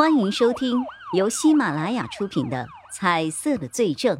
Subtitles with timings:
[0.00, 4.16] 欢迎收听由喜马拉雅出品的《彩色的罪证》，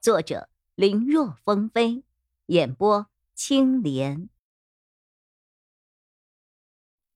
[0.00, 2.04] 作者林若风飞，
[2.46, 4.28] 演播青莲。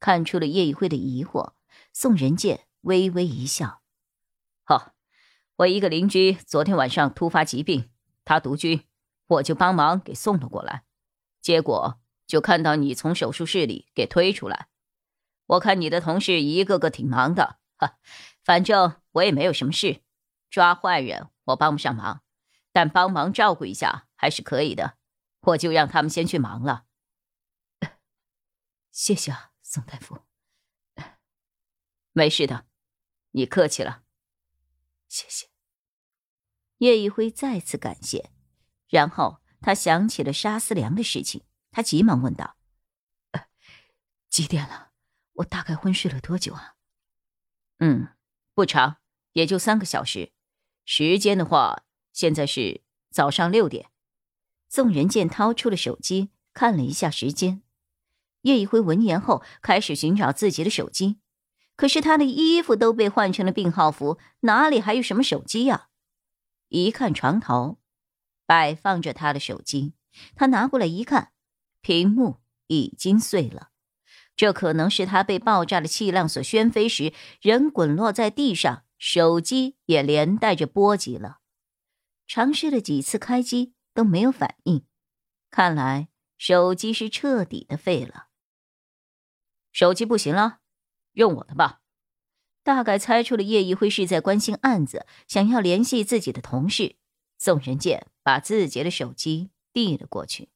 [0.00, 1.52] 看出了叶一辉的疑惑，
[1.92, 3.82] 宋仁健微微一笑
[4.66, 4.94] ：“好，
[5.58, 7.88] 我一个邻居昨天晚上突发疾病，
[8.24, 8.80] 他独居，
[9.28, 10.82] 我就帮忙给送了过来。
[11.40, 14.66] 结果就看到你从手术室里给推出来。
[15.46, 17.58] 我看你的同事一个个挺忙的。”
[18.44, 20.02] 反正我也没有什么事，
[20.50, 22.22] 抓坏人我帮不上忙，
[22.72, 24.98] 但帮忙照顾一下还是可以的。
[25.40, 26.86] 我就让他们先去忙了。
[28.92, 30.22] 谢谢啊，宋大夫。
[32.12, 32.66] 没事的，
[33.30, 34.02] 你客气了。
[35.08, 35.48] 谢谢。
[36.78, 38.30] 叶一辉再次感谢，
[38.88, 42.56] 然后他想起了沙思良的事情，他急忙问道
[44.28, 44.90] ：“几点了？
[45.34, 46.76] 我大概昏睡了多久啊？”
[47.84, 48.06] 嗯，
[48.54, 48.98] 不长，
[49.32, 50.30] 也就三个小时。
[50.84, 53.90] 时间的话，现在是早上六点。
[54.68, 57.60] 宋仁健掏出了手机，看了一下时间。
[58.42, 61.18] 叶一辉闻言后，开始寻找自己的手机，
[61.74, 65.88] 可是他的衣服都被换成了病号服，哪里还有什么手机呀？
[66.68, 67.80] 一看床头，
[68.46, 69.94] 摆放着他的手机，
[70.36, 71.32] 他拿过来一看，
[71.80, 72.36] 屏幕
[72.68, 73.71] 已经碎了。
[74.34, 81.38] 这可能是他被爆炸的气浪所掀飞时，人滚落在地上，手机也连带着波及了。
[82.26, 84.86] 尝试了几次开机都没有反应，
[85.50, 88.28] 看来手机是彻底的废了。
[89.70, 90.60] 手机不行了，
[91.12, 91.80] 用我的吧。
[92.64, 96.96] 大概猜出了叶一辉是在关心案子，想要联系自己的同事。
[97.38, 100.48] 宋仁健把自己的手机递了过去。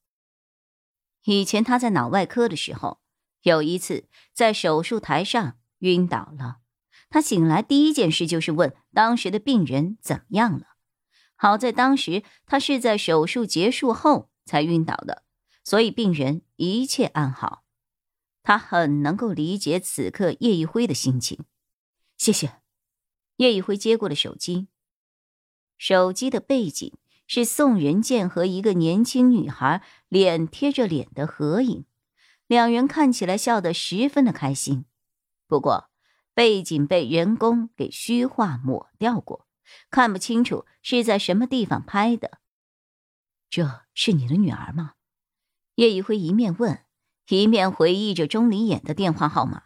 [1.25, 3.01] 以前他在脑外科的时候。
[3.43, 6.57] 有一次在手术台上晕倒了，
[7.09, 10.75] 他醒来第一件事就是问当时的病人怎么样了。
[11.35, 15.23] 好在当时他是在手术结束后才晕倒的，
[15.63, 17.63] 所以病人一切安好。
[18.41, 21.45] 他很能够理解此刻叶一辉的心情。
[22.17, 22.61] 谢谢。
[23.35, 24.67] 叶一辉接过了手机，
[25.77, 31.85] 手机的背景是宋仁健和一个年轻女孩脸贴着脸的合影。
[32.47, 34.85] 两人看起来笑得十分的开心，
[35.47, 35.89] 不过
[36.33, 39.47] 背景被人工给虚化抹掉过，
[39.89, 42.39] 看不清楚是在什么地方拍的。
[43.49, 44.93] 这是你的女儿吗？
[45.75, 46.85] 叶一辉一面问，
[47.27, 49.63] 一面回忆着钟离眼的电话号码。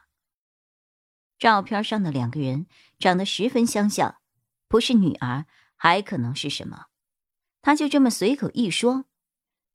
[1.37, 2.67] 照片上的两个人
[2.99, 4.17] 长得十分相像，
[4.67, 6.85] 不是女儿还可能是什么？
[7.61, 9.05] 他就这么随口一说，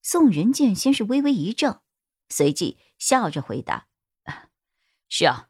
[0.02, 1.82] 宋仁健先是微微一怔，
[2.28, 2.78] 随即。
[2.98, 3.88] 笑着回答
[5.08, 5.48] ：“是啊。”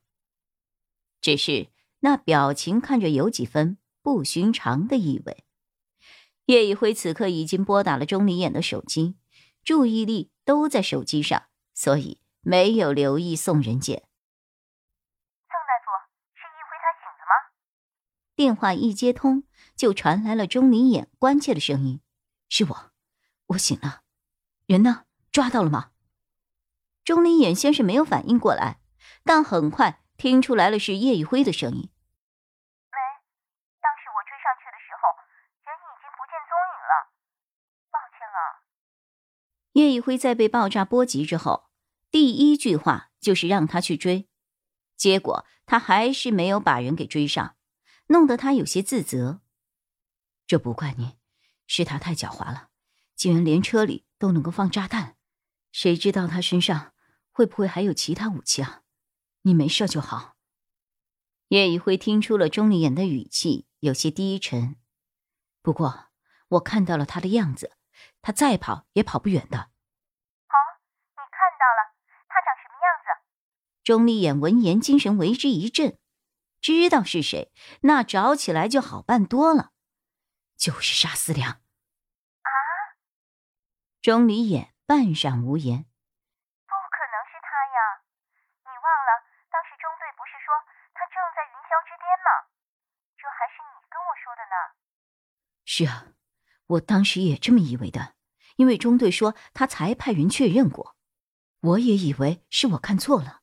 [1.20, 1.70] 只是
[2.00, 5.44] 那表情看着有几分不寻常的意味。
[6.44, 9.16] 叶一辉此刻已经拨打了钟离眼的手机，
[9.64, 13.94] 注意力都在手机上，所以没有留意宋仁杰。
[15.48, 15.90] 宋大夫，
[16.34, 17.50] 是一辉他醒了吗？
[18.36, 19.42] 电话一接通，
[19.74, 22.00] 就传来了钟离眼关切的声音
[22.48, 22.92] ：“是我，
[23.46, 24.02] 我醒了。
[24.66, 25.06] 人呢？
[25.32, 25.90] 抓到了吗？”
[27.06, 28.80] 钟离眼先是没有反应过来，
[29.22, 31.78] 但很快听出来了是叶一辉的声音。
[31.78, 32.98] 喂，
[33.80, 35.14] 当时我追上去的时候，
[35.62, 36.92] 人已经不见踪影了，
[37.92, 38.66] 抱歉了。
[39.74, 41.70] 叶一辉在被爆炸波及之后，
[42.10, 44.28] 第一句话就是让他去追，
[44.96, 47.54] 结果他还是没有把人给追上，
[48.08, 49.42] 弄得他有些自责。
[50.48, 51.16] 这不怪你，
[51.68, 52.70] 是他太狡猾了，
[53.14, 55.14] 竟然连车里都能够放炸弹，
[55.70, 56.94] 谁知道他身上。
[57.36, 58.80] 会不会还有其他武器啊？
[59.42, 60.36] 你没事就好。
[61.48, 64.76] 叶一辉听出了钟离眼的语气有些低沉，
[65.60, 66.06] 不过
[66.48, 67.76] 我看到了他的样子，
[68.22, 69.58] 他再跑也跑不远的。
[69.58, 70.56] 哦，
[71.12, 71.92] 你看到了
[72.26, 73.22] 他长什么样子？
[73.84, 75.98] 钟离眼闻言精神为之一振，
[76.62, 77.52] 知道是谁，
[77.82, 79.72] 那找起来就好办多了，
[80.56, 81.50] 就是沙思良。
[81.50, 82.48] 啊！
[84.00, 85.84] 钟离眼半晌无言。
[92.26, 94.56] 是你跟我说的呢。
[95.64, 96.14] 是啊，
[96.66, 98.14] 我当时也这么以为的，
[98.56, 100.96] 因为中队说他才派人确认过，
[101.60, 103.42] 我也以为是我看错了。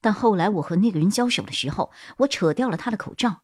[0.00, 3.42] 但后来我和那个人交手的时候，我扯掉了他的口罩，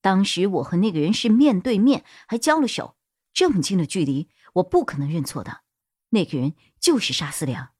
[0.00, 2.96] 当时我和那个人是面对面，还交了手，
[3.32, 5.62] 这么近的距离，我不可能认错的。
[6.10, 7.74] 那个人就是沙思良。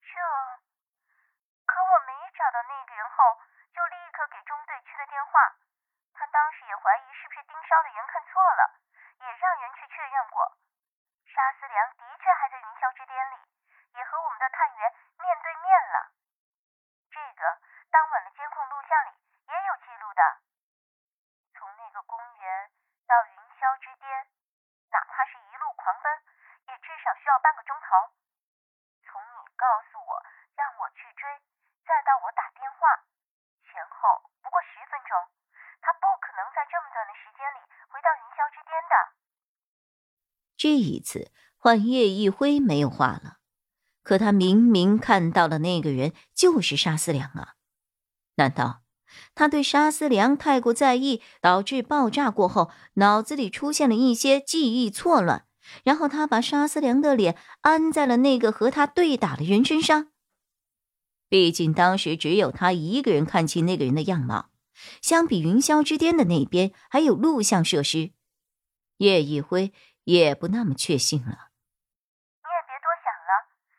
[0.00, 0.08] 这，
[1.64, 3.16] 可我没找到那个人后，
[5.16, 5.32] 电话。
[6.12, 8.80] 他当时也怀疑是不是盯梢的人看错了，
[9.20, 10.52] 也让人去确认过。
[11.24, 13.40] 沙思良的确还在云霄之巅里，
[13.96, 16.12] 也和我们的探员面对面了。
[17.10, 17.58] 这个
[17.90, 19.16] 当晚的监控录像里
[19.48, 20.22] 也有记录的。
[21.54, 22.70] 从那个公园
[23.08, 24.28] 到云霄之巅，
[24.90, 26.22] 哪怕是一路狂奔，
[26.66, 28.12] 也至少需要半个钟头。
[29.08, 30.22] 从你告诉我
[30.56, 31.40] 让我去追，
[31.86, 33.00] 再到我打电话，
[33.64, 35.28] 前后不过十分钟。
[35.82, 37.58] 他不可能在这么短的时间里
[37.88, 38.94] 回到云霄之巅的。
[40.56, 43.36] 这一次换叶一辉没有话了，
[44.02, 47.54] 可他明明看到了那个人就是沙思良啊！
[48.36, 48.82] 难道
[49.34, 55.46] 他对沙思良太过在意，导致爆炸过后脑子里出现了一些记忆错乱，
[55.84, 60.08] 然后他把沙思良的脸安在了那个和他对打的人身上？
[61.28, 64.50] 毕竟当时只有他一个人看清那个人的样貌。
[65.00, 68.12] 相比云霄之巅的那边还有录像设施，
[68.98, 69.72] 叶一辉
[70.04, 71.52] 也不那么确信了。
[72.40, 73.32] 你也别多想了，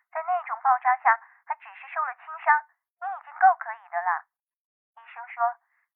[0.10, 1.14] 在那种爆炸下
[1.46, 2.48] 还只是受了轻伤，
[2.98, 4.10] 你已经够可以的了。
[4.98, 5.36] 医生说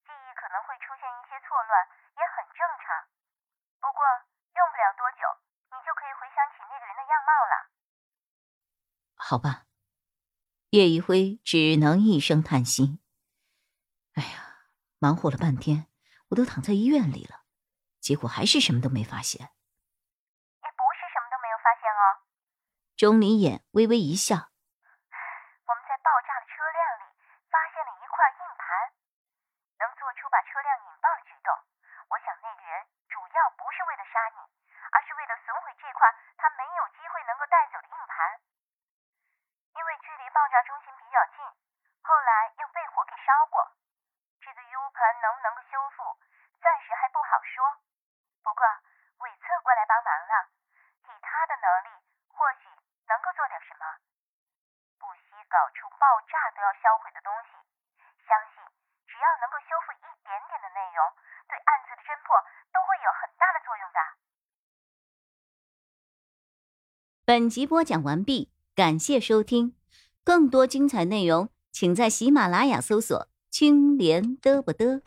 [0.05, 1.71] 记忆可能会出现一些错乱，
[2.17, 2.85] 也很正常。
[3.81, 3.99] 不过
[4.53, 5.21] 用不了多久，
[5.69, 7.53] 你就可以回想起那个人的样貌了。
[9.17, 9.65] 好吧，
[10.71, 13.01] 叶一辉只能一声叹息。
[14.13, 14.50] 哎呀。
[15.01, 15.89] 忙活了半天，
[16.29, 17.41] 我都躺在医院里了，
[17.97, 19.49] 结果还是什么都没发现。
[20.61, 22.21] 也不是什么都没有发现哦。
[22.93, 24.37] 钟离眼微微一笑。
[24.37, 27.09] 我们在爆炸的车辆里
[27.49, 28.93] 发现了一块硬盘，
[29.81, 31.49] 能做出把车辆引爆的举动。
[32.05, 34.39] 我想那个人主要不是为了杀你，
[34.93, 36.05] 而是为了损毁这块
[36.37, 38.37] 他没有机会能够带走的硬盘。
[39.73, 41.41] 因为距离爆炸中心比较近，
[42.05, 42.50] 后来。
[45.21, 46.01] 能不能够修复，
[46.59, 47.77] 暂时还不好说。
[48.41, 48.65] 不过
[49.21, 50.33] 韦策过来帮忙了，
[51.05, 52.01] 以他的能力，
[52.33, 52.67] 或许
[53.05, 53.85] 能够做点什么。
[54.97, 57.57] 不惜搞出爆炸都要销毁的东西，
[58.25, 58.61] 相信
[59.05, 60.99] 只要能够修复一点点的内容，
[61.49, 62.33] 对案子的侦破
[62.73, 63.99] 都会有很大的作用的。
[67.25, 69.77] 本集播讲完毕，感谢收听。
[70.23, 73.30] 更多精彩内容，请在喜马拉雅搜索。
[73.51, 75.01] 青莲嘚不嘚。